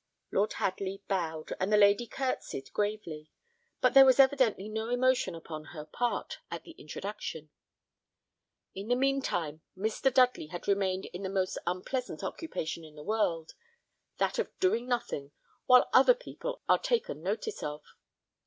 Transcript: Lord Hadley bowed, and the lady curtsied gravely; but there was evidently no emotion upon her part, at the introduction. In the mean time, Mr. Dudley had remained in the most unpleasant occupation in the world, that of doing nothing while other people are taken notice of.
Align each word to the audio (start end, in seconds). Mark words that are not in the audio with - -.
Lord 0.31 0.53
Hadley 0.53 1.03
bowed, 1.07 1.53
and 1.59 1.71
the 1.71 1.77
lady 1.77 2.07
curtsied 2.07 2.73
gravely; 2.73 3.29
but 3.81 3.93
there 3.93 4.03
was 4.03 4.19
evidently 4.19 4.67
no 4.67 4.89
emotion 4.89 5.35
upon 5.35 5.65
her 5.65 5.85
part, 5.85 6.39
at 6.49 6.63
the 6.63 6.71
introduction. 6.71 7.51
In 8.73 8.87
the 8.87 8.95
mean 8.95 9.21
time, 9.21 9.61
Mr. 9.77 10.11
Dudley 10.11 10.47
had 10.47 10.67
remained 10.67 11.05
in 11.13 11.21
the 11.21 11.29
most 11.29 11.59
unpleasant 11.67 12.23
occupation 12.23 12.83
in 12.83 12.95
the 12.95 13.03
world, 13.03 13.53
that 14.17 14.39
of 14.39 14.49
doing 14.59 14.87
nothing 14.87 15.33
while 15.67 15.87
other 15.93 16.15
people 16.15 16.63
are 16.67 16.79
taken 16.79 17.21
notice 17.21 17.61
of. 17.61 17.83